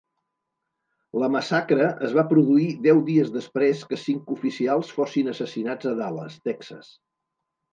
[1.23, 6.41] La massacre es va produir deu dies després que cinc oficials fossin assassinats a Dallas,
[6.51, 6.91] Texas.